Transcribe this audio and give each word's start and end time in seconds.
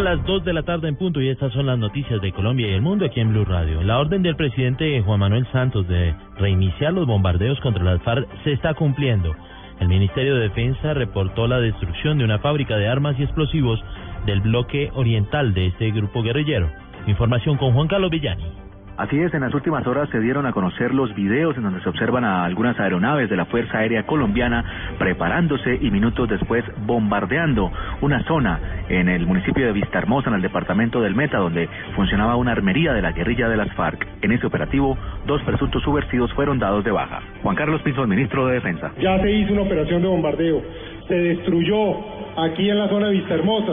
Son 0.00 0.16
las 0.16 0.24
2 0.24 0.44
de 0.46 0.54
la 0.54 0.62
tarde 0.62 0.88
en 0.88 0.96
punto 0.96 1.20
y 1.20 1.28
estas 1.28 1.52
son 1.52 1.66
las 1.66 1.78
noticias 1.78 2.22
de 2.22 2.32
Colombia 2.32 2.66
y 2.66 2.72
el 2.72 2.80
mundo 2.80 3.04
aquí 3.04 3.20
en 3.20 3.34
Blue 3.34 3.44
Radio. 3.44 3.82
La 3.82 3.98
orden 3.98 4.22
del 4.22 4.34
presidente 4.34 5.02
Juan 5.02 5.20
Manuel 5.20 5.46
Santos 5.52 5.86
de 5.88 6.14
reiniciar 6.38 6.94
los 6.94 7.06
bombardeos 7.06 7.60
contra 7.60 7.84
las 7.84 8.00
FARC 8.00 8.26
se 8.42 8.52
está 8.52 8.72
cumpliendo. 8.72 9.36
El 9.78 9.88
Ministerio 9.88 10.36
de 10.36 10.48
Defensa 10.48 10.94
reportó 10.94 11.46
la 11.46 11.60
destrucción 11.60 12.16
de 12.16 12.24
una 12.24 12.38
fábrica 12.38 12.78
de 12.78 12.88
armas 12.88 13.14
y 13.18 13.24
explosivos 13.24 13.78
del 14.24 14.40
bloque 14.40 14.90
oriental 14.94 15.52
de 15.52 15.66
este 15.66 15.90
grupo 15.90 16.22
guerrillero. 16.22 16.70
Información 17.06 17.58
con 17.58 17.74
Juan 17.74 17.88
Carlos 17.88 18.10
Villani. 18.10 18.70
Así 19.00 19.18
es, 19.18 19.32
en 19.32 19.40
las 19.40 19.54
últimas 19.54 19.86
horas 19.86 20.10
se 20.10 20.20
dieron 20.20 20.44
a 20.44 20.52
conocer 20.52 20.92
los 20.92 21.14
videos 21.14 21.56
en 21.56 21.62
donde 21.62 21.80
se 21.82 21.88
observan 21.88 22.22
a 22.22 22.44
algunas 22.44 22.78
aeronaves 22.78 23.30
de 23.30 23.36
la 23.36 23.46
Fuerza 23.46 23.78
Aérea 23.78 24.04
Colombiana 24.04 24.62
preparándose 24.98 25.78
y 25.80 25.90
minutos 25.90 26.28
después 26.28 26.62
bombardeando 26.84 27.72
una 28.02 28.22
zona 28.24 28.60
en 28.90 29.08
el 29.08 29.26
municipio 29.26 29.64
de 29.66 29.72
Vista 29.72 29.98
Hermosa, 29.98 30.28
en 30.28 30.34
el 30.34 30.42
departamento 30.42 31.00
del 31.00 31.14
Meta, 31.14 31.38
donde 31.38 31.68
funcionaba 31.94 32.36
una 32.36 32.52
armería 32.52 32.92
de 32.92 33.00
la 33.00 33.12
guerrilla 33.12 33.48
de 33.48 33.56
las 33.56 33.72
FARC. 33.74 34.06
En 34.22 34.32
ese 34.32 34.46
operativo, 34.46 34.98
dos 35.26 35.42
presuntos 35.42 35.82
subversivos 35.82 36.32
fueron 36.34 36.58
dados 36.58 36.84
de 36.84 36.90
baja. 36.90 37.22
Juan 37.42 37.56
Carlos 37.56 37.80
Pinzón, 37.82 38.08
ministro 38.08 38.46
de 38.46 38.54
Defensa. 38.54 38.92
Ya 39.00 39.18
se 39.20 39.30
hizo 39.30 39.52
una 39.52 39.62
operación 39.62 40.02
de 40.02 40.08
bombardeo. 40.08 40.62
Se 41.06 41.14
destruyó 41.14 41.96
aquí 42.36 42.68
en 42.68 42.78
la 42.78 42.88
zona 42.88 43.06
de 43.06 43.12
Vista 43.12 43.34
Hermosa 43.34 43.72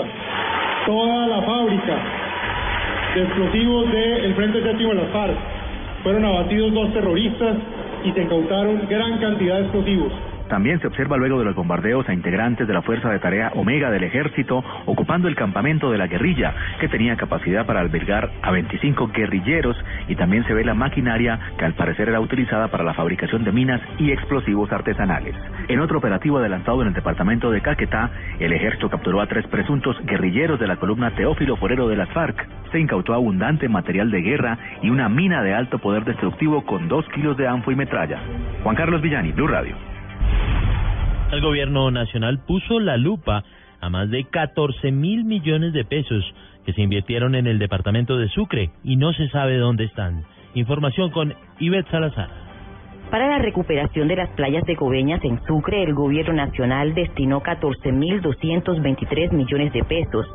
toda 0.85 1.27
la 1.27 1.41
fábrica 1.41 1.97
de 3.15 3.23
explosivos 3.23 3.91
del 3.91 4.35
Frente 4.35 4.63
Séptimo 4.63 4.89
de 4.89 5.01
las 5.01 5.11
FARC. 5.11 5.35
Fueron 6.03 6.25
abatidos 6.25 6.73
dos 6.73 6.93
terroristas 6.93 7.57
y 8.03 8.11
se 8.11 8.21
incautaron 8.21 8.81
gran 8.87 9.17
cantidad 9.17 9.55
de 9.55 9.61
explosivos. 9.63 10.13
También 10.49 10.79
se 10.79 10.87
observa 10.87 11.17
luego 11.17 11.39
de 11.39 11.45
los 11.45 11.55
bombardeos 11.55 12.07
a 12.07 12.13
integrantes 12.13 12.67
de 12.67 12.73
la 12.73 12.81
Fuerza 12.81 13.09
de 13.09 13.19
Tarea 13.19 13.51
Omega 13.55 13.91
del 13.91 14.03
Ejército 14.03 14.63
ocupando 14.85 15.27
el 15.27 15.35
campamento 15.35 15.91
de 15.91 15.97
la 15.97 16.07
guerrilla, 16.07 16.53
que 16.79 16.87
tenía 16.87 17.17
capacidad 17.17 17.65
para 17.65 17.81
albergar 17.81 18.29
a 18.41 18.51
25 18.51 19.09
guerrilleros, 19.09 19.77
y 20.07 20.15
también 20.15 20.45
se 20.45 20.53
ve 20.53 20.63
la 20.63 20.73
maquinaria 20.73 21.39
que 21.57 21.65
al 21.65 21.73
parecer 21.73 22.09
era 22.09 22.19
utilizada 22.19 22.69
para 22.69 22.83
la 22.83 22.93
fabricación 22.93 23.43
de 23.43 23.51
minas 23.51 23.81
y 23.97 24.11
explosivos 24.11 24.71
artesanales. 24.71 25.35
En 25.67 25.79
otro 25.79 25.97
operativo 25.97 26.37
adelantado 26.37 26.81
en 26.81 26.89
el 26.89 26.93
departamento 26.93 27.51
de 27.51 27.61
Caquetá, 27.61 28.11
el 28.39 28.53
ejército 28.53 28.89
capturó 28.89 29.21
a 29.21 29.27
tres 29.27 29.45
presuntos 29.47 29.97
guerrilleros 30.05 30.59
de 30.59 30.67
la 30.67 30.77
columna 30.77 31.11
Teófilo 31.11 31.57
Forero 31.57 31.87
de 31.87 31.97
las 31.97 32.09
FARC. 32.09 32.47
Se 32.71 32.79
incautó 32.79 33.13
abundante 33.13 33.67
material 33.67 34.11
de 34.11 34.21
guerra 34.21 34.57
y 34.81 34.89
una 34.89 35.09
mina 35.09 35.43
de 35.43 35.53
alto 35.53 35.79
poder 35.79 36.05
destructivo 36.05 36.65
con 36.65 36.87
dos 36.87 37.05
kilos 37.09 37.37
de 37.37 37.47
anfo 37.47 37.71
y 37.71 37.75
metralla. 37.75 38.19
Juan 38.63 38.75
Carlos 38.75 39.01
Villani, 39.01 39.31
Blue 39.31 39.47
Radio. 39.47 39.96
El 41.31 41.41
gobierno 41.41 41.91
nacional 41.91 42.39
puso 42.39 42.79
la 42.79 42.95
lupa 42.95 43.43
a 43.81 43.89
más 43.89 44.09
de 44.09 44.23
14 44.23 44.91
mil 44.91 45.25
millones 45.25 45.73
de 45.73 45.83
pesos 45.83 46.23
que 46.65 46.71
se 46.71 46.81
invirtieron 46.81 47.35
en 47.35 47.47
el 47.47 47.59
departamento 47.59 48.17
de 48.17 48.29
Sucre 48.29 48.71
y 48.83 48.95
no 48.95 49.11
se 49.11 49.27
sabe 49.29 49.57
dónde 49.57 49.83
están. 49.83 50.23
Información 50.53 51.11
con 51.11 51.33
Ivette 51.59 51.89
Salazar. 51.91 52.29
Para 53.11 53.27
la 53.27 53.39
recuperación 53.39 54.07
de 54.07 54.15
las 54.15 54.29
playas 54.31 54.65
de 54.65 54.77
Coveñas 54.77 55.23
en 55.25 55.43
Sucre, 55.45 55.83
el 55.83 55.93
gobierno 55.93 56.33
nacional 56.33 56.93
destinó 56.93 57.41
14.223 57.41 59.31
millones 59.31 59.73
de 59.73 59.83
pesos. 59.83 60.25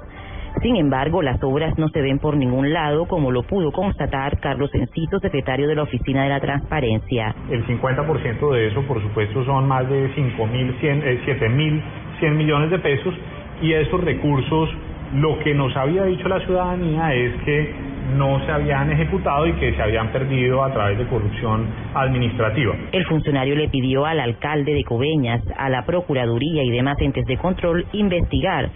Sin 0.60 0.76
embargo, 0.76 1.22
las 1.22 1.42
obras 1.42 1.76
no 1.78 1.88
se 1.88 2.02
ven 2.02 2.18
por 2.18 2.36
ningún 2.36 2.72
lado, 2.72 3.06
como 3.06 3.30
lo 3.30 3.42
pudo 3.42 3.72
constatar 3.72 4.38
Carlos 4.38 4.70
Encito, 4.74 5.18
secretario 5.18 5.66
de 5.66 5.74
la 5.74 5.82
Oficina 5.82 6.24
de 6.24 6.28
la 6.28 6.40
Transparencia. 6.40 7.34
El 7.50 7.66
50% 7.66 8.52
de 8.52 8.68
eso, 8.68 8.82
por 8.82 9.02
supuesto, 9.02 9.44
son 9.44 9.66
más 9.66 9.88
de 9.88 10.14
5.100, 10.14 11.02
eh, 11.04 11.20
7.100 11.26 12.34
millones 12.34 12.70
de 12.70 12.78
pesos 12.78 13.14
y 13.62 13.72
esos 13.72 14.02
recursos, 14.02 14.68
lo 15.14 15.38
que 15.40 15.54
nos 15.54 15.76
había 15.76 16.04
dicho 16.04 16.28
la 16.28 16.40
ciudadanía 16.40 17.14
es 17.14 17.32
que 17.44 17.74
no 18.16 18.44
se 18.44 18.52
habían 18.52 18.90
ejecutado 18.90 19.46
y 19.46 19.52
que 19.54 19.74
se 19.74 19.82
habían 19.82 20.08
perdido 20.08 20.62
a 20.62 20.72
través 20.72 20.98
de 20.98 21.06
corrupción 21.06 21.66
administrativa. 21.94 22.74
El 22.92 23.04
funcionario 23.06 23.54
le 23.54 23.68
pidió 23.68 24.04
al 24.04 24.20
alcalde 24.20 24.74
de 24.74 24.84
Coveñas, 24.84 25.42
a 25.56 25.68
la 25.68 25.84
Procuraduría 25.84 26.62
y 26.64 26.70
demás 26.70 26.96
entes 27.00 27.24
de 27.26 27.36
control 27.36 27.86
investigar 27.92 28.70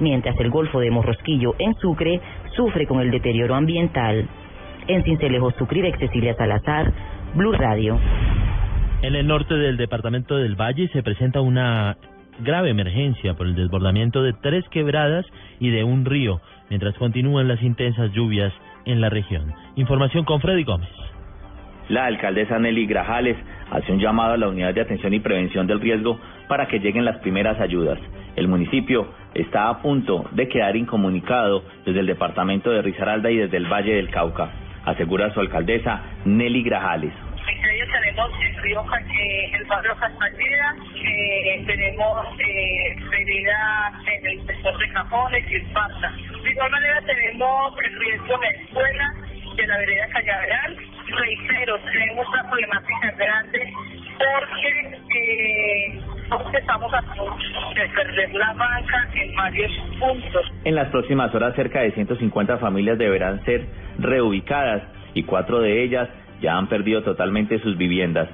mientras 0.00 0.38
el 0.40 0.50
Golfo 0.50 0.80
de 0.80 0.90
Morrosquillo 0.90 1.54
en 1.58 1.74
Sucre 1.76 2.20
sufre 2.56 2.86
con 2.86 3.00
el 3.00 3.10
deterioro 3.10 3.54
ambiental. 3.54 4.28
En 4.86 5.04
Cincelejo, 5.04 5.50
Sucre, 5.52 5.82
de 5.82 5.96
Cecilia 5.98 6.34
Salazar, 6.34 6.92
Blue 7.34 7.52
Radio. 7.52 7.98
En 9.02 9.14
el 9.14 9.26
norte 9.26 9.54
del 9.54 9.76
departamento 9.76 10.36
del 10.36 10.56
Valle 10.56 10.88
se 10.88 11.02
presenta 11.02 11.40
una 11.40 11.96
grave 12.40 12.70
emergencia 12.70 13.34
por 13.34 13.46
el 13.46 13.54
desbordamiento 13.54 14.22
de 14.22 14.32
tres 14.32 14.64
quebradas 14.70 15.26
y 15.60 15.70
de 15.70 15.84
un 15.84 16.04
río, 16.04 16.40
mientras 16.70 16.94
continúan 16.96 17.48
las 17.48 17.62
intensas 17.62 18.12
lluvias 18.12 18.52
en 18.86 19.00
la 19.00 19.08
región. 19.08 19.52
Información 19.76 20.24
con 20.24 20.40
Freddy 20.40 20.64
Gómez. 20.64 20.88
La 21.88 22.06
alcaldesa 22.06 22.58
Nelly 22.58 22.86
Grajales 22.86 23.36
hace 23.70 23.92
un 23.92 23.98
llamado 23.98 24.34
a 24.34 24.36
la 24.36 24.48
unidad 24.48 24.74
de 24.74 24.82
atención 24.82 25.14
y 25.14 25.20
prevención 25.20 25.66
del 25.66 25.80
riesgo 25.80 26.18
para 26.46 26.68
que 26.68 26.80
lleguen 26.80 27.04
las 27.04 27.16
primeras 27.18 27.58
ayudas. 27.60 27.98
El 28.36 28.48
municipio 28.48 29.08
está 29.34 29.68
a 29.68 29.82
punto 29.82 30.26
de 30.32 30.48
quedar 30.48 30.76
incomunicado 30.76 31.64
desde 31.84 32.00
el 32.00 32.06
departamento 32.06 32.70
de 32.70 32.82
Risaralda 32.82 33.30
y 33.30 33.36
desde 33.38 33.56
el 33.56 33.66
Valle 33.66 33.94
del 33.94 34.10
Cauca, 34.10 34.50
asegura 34.84 35.32
su 35.32 35.40
alcaldesa 35.40 36.02
Nelly 36.24 36.62
Grajales. 36.62 37.12
Entre 37.46 37.76
ellos 37.76 37.88
tenemos 37.90 38.30
el 38.40 38.58
eh, 38.58 39.50
el 39.54 39.64
barrio 39.64 39.96
Castañeda, 39.96 40.76
eh, 40.94 41.64
tenemos 41.66 42.26
eh, 42.40 42.96
en 44.06 44.26
el 44.26 44.46
sector 44.46 44.78
de 44.78 44.88
Cajones 44.92 45.50
y 45.50 45.56
Esparta. 45.56 46.12
De 46.42 46.50
igual 46.50 46.70
manera 46.70 47.00
tenemos 47.02 47.74
el 47.84 47.98
riesgo 47.98 48.34
en 48.34 48.40
la 48.40 48.48
escuela 48.48 49.14
de 49.56 49.66
la 49.66 49.78
vereda 49.78 50.08
Cañaveral. 50.08 50.76
Reitero, 51.06 51.78
tenemos 51.80 52.28
una 52.28 52.50
problemática 52.50 53.10
grande 53.16 53.72
porque 54.18 54.98
eh, 55.14 56.00
estamos 56.58 56.92
a 56.92 57.02
en. 58.18 58.32
En 60.64 60.74
las 60.74 60.88
próximas 60.88 61.34
horas, 61.34 61.54
cerca 61.54 61.80
de 61.80 61.92
150 61.92 62.58
familias 62.58 62.98
deberán 62.98 63.44
ser 63.44 63.66
reubicadas 63.98 64.82
y 65.14 65.24
cuatro 65.24 65.60
de 65.60 65.82
ellas 65.82 66.08
ya 66.40 66.56
han 66.56 66.68
perdido 66.68 67.02
totalmente 67.02 67.58
sus 67.60 67.76
viviendas. 67.76 68.28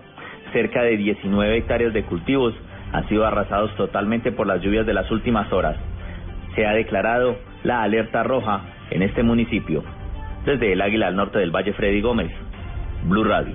Cerca 0.52 0.82
de 0.82 0.96
19 0.96 1.56
hectáreas 1.56 1.92
de 1.92 2.04
cultivos 2.04 2.54
han 2.92 3.08
sido 3.08 3.26
arrasados 3.26 3.74
totalmente 3.76 4.32
por 4.32 4.46
las 4.46 4.62
lluvias 4.62 4.86
de 4.86 4.94
las 4.94 5.10
últimas 5.10 5.52
horas. 5.52 5.76
Se 6.54 6.66
ha 6.66 6.72
declarado 6.72 7.36
la 7.64 7.82
alerta 7.82 8.22
roja 8.22 8.60
en 8.90 9.02
este 9.02 9.22
municipio. 9.22 9.82
Desde 10.44 10.72
el 10.72 10.80
Águila 10.80 11.08
al 11.08 11.16
norte 11.16 11.38
del 11.38 11.50
Valle 11.50 11.72
Freddy 11.72 12.00
Gómez, 12.00 12.30
Blue 13.04 13.24
Radio. 13.24 13.54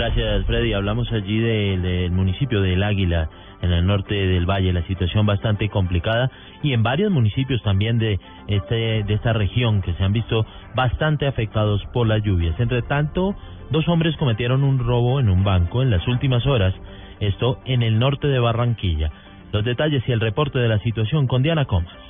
Gracias, 0.00 0.46
Freddy. 0.46 0.72
Hablamos 0.72 1.12
allí 1.12 1.40
del, 1.40 2.10
municipio 2.10 2.62
del 2.62 2.82
Águila, 2.82 3.28
en 3.60 3.70
el 3.70 3.86
norte 3.86 4.14
del 4.14 4.46
valle, 4.46 4.72
la 4.72 4.82
situación 4.86 5.26
bastante 5.26 5.68
complicada 5.68 6.30
y 6.62 6.72
en 6.72 6.82
varios 6.82 7.12
municipios 7.12 7.62
también 7.62 7.98
de 7.98 8.18
este 8.48 9.04
de 9.04 9.12
esta 9.12 9.34
región 9.34 9.82
que 9.82 9.92
se 9.92 10.02
han 10.02 10.14
visto 10.14 10.46
bastante 10.74 11.26
afectados 11.26 11.84
por 11.92 12.06
las 12.06 12.22
lluvias. 12.22 12.58
Entre 12.58 12.80
tanto, 12.80 13.36
dos 13.70 13.86
hombres 13.88 14.16
cometieron 14.16 14.64
un 14.64 14.78
robo 14.78 15.20
en 15.20 15.28
un 15.28 15.44
banco 15.44 15.82
en 15.82 15.90
las 15.90 16.08
últimas 16.08 16.46
horas, 16.46 16.72
esto 17.20 17.58
en 17.66 17.82
el 17.82 17.98
norte 17.98 18.26
de 18.26 18.38
Barranquilla. 18.38 19.10
Los 19.52 19.66
detalles 19.66 20.02
y 20.08 20.12
el 20.12 20.20
reporte 20.20 20.58
de 20.58 20.68
la 20.68 20.78
situación 20.78 21.26
con 21.26 21.42
Diana 21.42 21.66
Comas. 21.66 22.09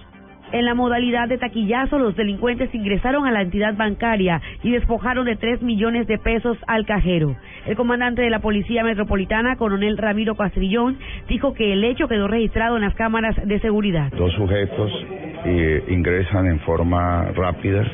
En 0.52 0.64
la 0.64 0.74
modalidad 0.74 1.28
de 1.28 1.38
taquillazo, 1.38 1.98
los 1.98 2.16
delincuentes 2.16 2.74
ingresaron 2.74 3.24
a 3.24 3.30
la 3.30 3.42
entidad 3.42 3.76
bancaria 3.76 4.40
y 4.64 4.72
despojaron 4.72 5.24
de 5.26 5.36
3 5.36 5.62
millones 5.62 6.08
de 6.08 6.18
pesos 6.18 6.58
al 6.66 6.86
cajero. 6.86 7.36
El 7.66 7.76
comandante 7.76 8.22
de 8.22 8.30
la 8.30 8.40
Policía 8.40 8.82
Metropolitana, 8.82 9.54
coronel 9.54 9.96
Ramiro 9.96 10.34
Castrillón, 10.34 10.98
dijo 11.28 11.54
que 11.54 11.72
el 11.72 11.84
hecho 11.84 12.08
quedó 12.08 12.26
registrado 12.26 12.76
en 12.76 12.82
las 12.82 12.94
cámaras 12.94 13.36
de 13.46 13.60
seguridad. 13.60 14.10
Dos 14.16 14.32
sujetos 14.32 14.90
eh, 15.44 15.84
ingresan 15.88 16.46
en 16.48 16.58
forma 16.60 17.26
rápida 17.32 17.84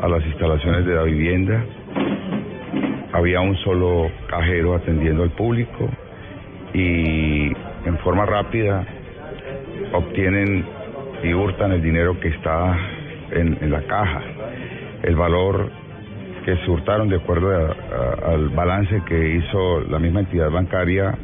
a 0.00 0.08
las 0.08 0.24
instalaciones 0.24 0.86
de 0.86 0.94
la 0.94 1.02
vivienda. 1.02 1.62
Había 3.12 3.42
un 3.42 3.56
solo 3.56 4.10
cajero 4.26 4.74
atendiendo 4.74 5.22
al 5.22 5.30
público 5.30 5.90
y 6.72 7.52
en 7.84 7.98
forma 8.02 8.24
rápida 8.24 8.86
obtienen 9.92 10.79
y 11.22 11.32
hurtan 11.34 11.72
el 11.72 11.82
dinero 11.82 12.18
que 12.20 12.28
está 12.28 12.76
en, 13.32 13.58
en 13.60 13.70
la 13.70 13.82
caja. 13.82 14.22
El 15.02 15.16
valor 15.16 15.70
que 16.44 16.56
se 16.56 16.70
hurtaron 16.70 17.08
de 17.08 17.16
acuerdo 17.16 17.50
a- 17.50 17.70
a- 18.28 18.32
al 18.34 18.48
balance 18.50 19.02
que 19.06 19.36
hizo 19.36 19.80
la 19.90 19.98
misma 19.98 20.20
entidad 20.20 20.50
bancaria 20.50 21.14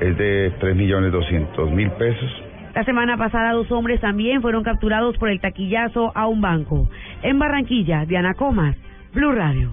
es 0.00 0.16
de 0.18 0.52
3.200.000 0.60 1.90
pesos. 1.96 2.30
La 2.74 2.84
semana 2.84 3.16
pasada 3.16 3.52
dos 3.52 3.70
hombres 3.70 4.00
también 4.00 4.42
fueron 4.42 4.64
capturados 4.64 5.16
por 5.18 5.28
el 5.28 5.40
taquillazo 5.40 6.10
a 6.14 6.26
un 6.26 6.40
banco. 6.40 6.88
En 7.22 7.38
Barranquilla, 7.38 8.04
Diana 8.04 8.34
Comas, 8.34 8.76
Blue 9.12 9.30
Radio. 9.32 9.70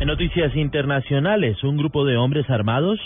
En 0.00 0.06
noticias 0.06 0.54
internacionales, 0.56 1.62
un 1.64 1.76
grupo 1.76 2.04
de 2.04 2.16
hombres 2.16 2.48
armados 2.50 2.98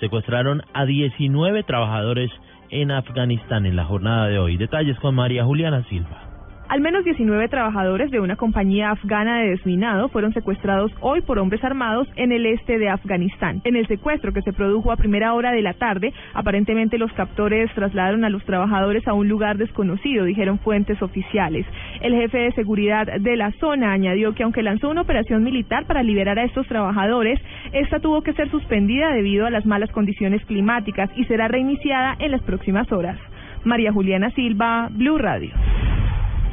secuestraron 0.00 0.62
a 0.74 0.84
19 0.86 1.62
trabajadores 1.62 2.30
en 2.72 2.90
Afganistán 2.90 3.66
en 3.66 3.76
la 3.76 3.84
jornada 3.84 4.26
de 4.26 4.38
hoy. 4.38 4.56
Detalles 4.56 4.98
con 4.98 5.14
María 5.14 5.44
Juliana 5.44 5.84
Silva. 5.88 6.31
Al 6.72 6.80
menos 6.80 7.04
19 7.04 7.48
trabajadores 7.48 8.10
de 8.10 8.18
una 8.18 8.36
compañía 8.36 8.92
afgana 8.92 9.40
de 9.40 9.50
desminado 9.50 10.08
fueron 10.08 10.32
secuestrados 10.32 10.90
hoy 11.00 11.20
por 11.20 11.38
hombres 11.38 11.62
armados 11.62 12.08
en 12.16 12.32
el 12.32 12.46
este 12.46 12.78
de 12.78 12.88
Afganistán. 12.88 13.60
En 13.64 13.76
el 13.76 13.86
secuestro 13.88 14.32
que 14.32 14.40
se 14.40 14.54
produjo 14.54 14.90
a 14.90 14.96
primera 14.96 15.34
hora 15.34 15.52
de 15.52 15.60
la 15.60 15.74
tarde, 15.74 16.14
aparentemente 16.32 16.96
los 16.96 17.12
captores 17.12 17.70
trasladaron 17.74 18.24
a 18.24 18.30
los 18.30 18.42
trabajadores 18.46 19.06
a 19.06 19.12
un 19.12 19.28
lugar 19.28 19.58
desconocido, 19.58 20.24
dijeron 20.24 20.60
fuentes 20.60 21.02
oficiales. 21.02 21.66
El 22.00 22.14
jefe 22.14 22.38
de 22.38 22.52
seguridad 22.52 23.06
de 23.20 23.36
la 23.36 23.52
zona 23.60 23.92
añadió 23.92 24.32
que 24.32 24.42
aunque 24.42 24.62
lanzó 24.62 24.88
una 24.88 25.02
operación 25.02 25.44
militar 25.44 25.84
para 25.84 26.02
liberar 26.02 26.38
a 26.38 26.44
estos 26.44 26.66
trabajadores, 26.68 27.38
esta 27.74 28.00
tuvo 28.00 28.22
que 28.22 28.32
ser 28.32 28.50
suspendida 28.50 29.12
debido 29.12 29.44
a 29.44 29.50
las 29.50 29.66
malas 29.66 29.90
condiciones 29.90 30.42
climáticas 30.46 31.10
y 31.16 31.26
será 31.26 31.48
reiniciada 31.48 32.16
en 32.18 32.30
las 32.30 32.42
próximas 32.44 32.90
horas. 32.92 33.18
María 33.62 33.92
Juliana 33.92 34.30
Silva, 34.30 34.88
Blue 34.90 35.18
Radio. 35.18 35.50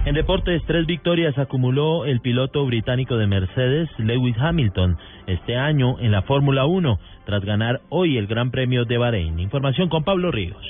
En 0.09 0.15
deportes, 0.15 0.63
tres 0.65 0.87
victorias 0.87 1.37
acumuló 1.37 2.03
el 2.03 2.19
piloto 2.19 2.65
británico 2.65 3.15
de 3.17 3.27
Mercedes, 3.27 3.89
Lewis 3.99 4.35
Hamilton, 4.39 4.97
este 5.27 5.55
año 5.55 5.99
en 5.99 6.09
la 6.09 6.23
Fórmula 6.23 6.65
1, 6.65 6.99
tras 7.27 7.45
ganar 7.45 7.81
hoy 7.89 8.17
el 8.17 8.25
Gran 8.25 8.49
Premio 8.49 8.85
de 8.85 8.97
Bahrein. 8.97 9.39
Información 9.39 9.87
con 9.87 10.03
Pablo 10.03 10.31
Ríos. 10.31 10.65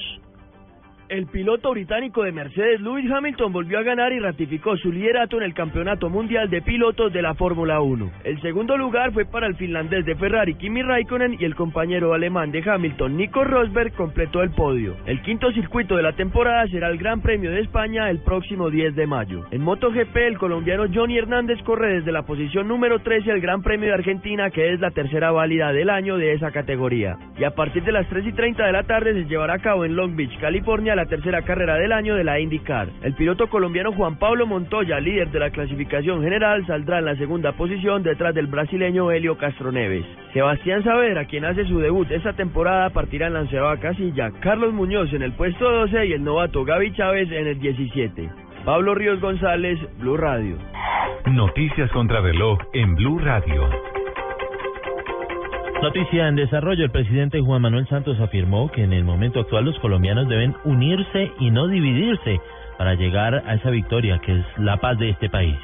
El 1.09 1.25
piloto 1.25 1.71
británico 1.71 2.21
de 2.21 2.31
Mercedes, 2.31 2.81
Lewis 2.81 3.09
Hamilton, 3.11 3.51
volvió 3.51 3.79
a 3.79 3.81
ganar 3.81 4.13
y 4.13 4.19
ratificó 4.19 4.77
su 4.77 4.91
liderato 4.91 5.37
en 5.37 5.43
el 5.43 5.55
Campeonato 5.55 6.07
Mundial 6.07 6.51
de 6.51 6.61
Pilotos 6.61 7.11
de 7.11 7.23
la 7.23 7.33
Fórmula 7.33 7.81
1. 7.81 8.11
El 8.23 8.39
segundo 8.41 8.77
lugar 8.77 9.11
fue 9.11 9.25
para 9.25 9.47
el 9.47 9.55
finlandés 9.55 10.05
de 10.05 10.15
Ferrari, 10.15 10.53
Kimi 10.53 10.83
Raikkonen, 10.83 11.37
y 11.39 11.45
el 11.45 11.55
compañero 11.55 12.13
alemán 12.13 12.51
de 12.51 12.61
Hamilton, 12.63 13.17
Nico 13.17 13.43
Rosberg, 13.43 13.91
completó 13.93 14.43
el 14.43 14.51
podio. 14.51 14.97
El 15.07 15.23
quinto 15.23 15.51
circuito 15.51 15.95
de 15.95 16.03
la 16.03 16.13
temporada 16.13 16.67
será 16.67 16.89
el 16.89 16.99
Gran 16.99 17.21
Premio 17.21 17.49
de 17.49 17.61
España 17.61 18.11
el 18.11 18.19
próximo 18.19 18.69
10 18.69 18.95
de 18.95 19.07
mayo. 19.07 19.45
En 19.49 19.63
MotoGP, 19.63 20.15
el 20.15 20.37
colombiano 20.37 20.85
Johnny 20.93 21.17
Hernández 21.17 21.57
corre 21.63 21.95
desde 21.95 22.11
la 22.11 22.21
posición 22.21 22.67
número 22.67 22.99
13 22.99 23.31
al 23.31 23.41
Gran 23.41 23.63
Premio 23.63 23.87
de 23.87 23.95
Argentina, 23.95 24.51
que 24.51 24.73
es 24.73 24.79
la 24.79 24.91
tercera 24.91 25.31
válida 25.31 25.73
del 25.73 25.89
año 25.89 26.17
de 26.17 26.33
esa 26.33 26.51
categoría. 26.51 27.17
Y 27.35 27.45
a 27.45 27.55
partir 27.55 27.83
de 27.83 27.93
las 27.93 28.07
3 28.09 28.27
y 28.27 28.33
30 28.33 28.63
de 28.63 28.71
la 28.71 28.83
tarde 28.83 29.13
se 29.13 29.25
llevará 29.27 29.55
a 29.55 29.59
cabo 29.59 29.85
en 29.85 29.95
Long 29.95 30.15
Beach, 30.15 30.37
California, 30.39 30.98
la 30.99 31.05
tercera 31.05 31.43
carrera 31.43 31.75
del 31.75 31.93
año 31.93 32.15
de 32.15 32.25
la 32.25 32.41
IndyCar. 32.41 32.89
El 33.01 33.13
piloto 33.13 33.47
colombiano 33.47 33.93
Juan 33.93 34.19
Pablo 34.19 34.45
Montoya, 34.45 34.99
líder 34.99 35.31
de 35.31 35.39
la 35.39 35.49
clasificación 35.49 36.21
general, 36.21 36.67
saldrá 36.67 36.99
en 36.99 37.05
la 37.05 37.15
segunda 37.15 37.53
posición 37.53 38.03
detrás 38.03 38.35
del 38.35 38.47
brasileño 38.47 39.09
Helio 39.09 39.37
Castroneves. 39.37 40.05
Sebastián 40.33 40.83
Saavedra, 40.83 41.23
quien 41.23 41.45
hace 41.45 41.65
su 41.67 41.79
debut 41.79 42.11
esta 42.11 42.33
temporada, 42.33 42.89
partirá 42.89 43.27
en 43.27 43.33
la 43.35 43.39
onceava 43.41 43.77
casilla. 43.77 44.29
Carlos 44.41 44.73
Muñoz 44.73 45.13
en 45.13 45.21
el 45.21 45.31
puesto 45.31 45.71
12 45.71 46.07
y 46.07 46.11
el 46.11 46.23
novato 46.23 46.65
Gaby 46.65 46.91
Chávez 46.91 47.31
en 47.31 47.47
el 47.47 47.59
17. 47.59 48.29
Pablo 48.65 48.93
Ríos 48.93 49.21
González, 49.21 49.79
Blue 49.99 50.17
Radio. 50.17 50.57
Noticias 51.27 51.89
contra 51.91 52.19
reloj 52.19 52.59
en 52.73 52.95
Blue 52.95 53.19
Radio. 53.19 53.88
Noticia 55.81 56.27
en 56.27 56.35
desarrollo, 56.35 56.83
el 56.83 56.91
presidente 56.91 57.39
Juan 57.39 57.61
Manuel 57.61 57.87
Santos 57.87 58.19
afirmó 58.19 58.69
que 58.69 58.83
en 58.83 58.91
el 58.91 59.05
momento 59.05 59.39
actual 59.39 59.63
los 59.63 59.79
colombianos 59.79 60.27
deben 60.27 60.53
unirse 60.65 61.31
y 61.39 61.51
no 61.51 61.69
dividirse 61.69 62.41
para 62.77 62.95
llegar 62.95 63.43
a 63.47 63.53
esa 63.53 63.69
victoria 63.69 64.19
que 64.19 64.39
es 64.39 64.45
la 64.57 64.75
paz 64.77 64.99
de 64.99 65.11
este 65.11 65.29
país. 65.29 65.55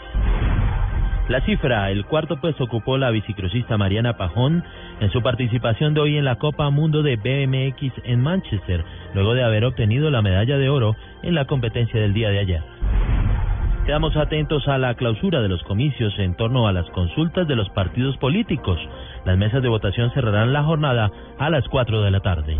La 1.27 1.41
cifra, 1.41 1.91
el 1.91 2.05
cuarto 2.05 2.39
puesto 2.39 2.63
ocupó 2.63 2.97
la 2.97 3.09
bicicrosista 3.09 3.77
Mariana 3.77 4.15
Pajón 4.15 4.63
en 5.01 5.11
su 5.11 5.21
participación 5.21 5.93
de 5.93 5.99
hoy 5.99 6.17
en 6.17 6.23
la 6.23 6.37
Copa 6.37 6.69
Mundo 6.69 7.03
de 7.03 7.17
BMX 7.17 7.93
en 8.05 8.21
Manchester, 8.21 8.85
luego 9.13 9.33
de 9.33 9.43
haber 9.43 9.65
obtenido 9.65 10.09
la 10.11 10.21
medalla 10.21 10.57
de 10.57 10.69
oro 10.69 10.95
en 11.23 11.35
la 11.35 11.45
competencia 11.45 11.99
del 11.99 12.13
día 12.13 12.29
de 12.29 12.39
ayer. 12.39 12.74
Quedamos 13.85 14.15
atentos 14.15 14.67
a 14.67 14.79
la 14.79 14.95
clausura 14.95 15.43
de 15.43 15.47
los 15.47 15.61
comicios 15.61 16.17
en 16.17 16.33
torno 16.35 16.67
a 16.67 16.73
las 16.73 16.89
consultas 16.89 17.47
de 17.47 17.55
los 17.55 17.69
partidos 17.69 18.17
políticos. 18.17 18.79
Las 19.25 19.37
mesas 19.37 19.61
de 19.61 19.69
votación 19.69 20.09
cerrarán 20.11 20.53
la 20.53 20.63
jornada 20.63 21.11
a 21.37 21.51
las 21.51 21.67
4 21.67 22.01
de 22.01 22.09
la 22.09 22.19
tarde. 22.19 22.57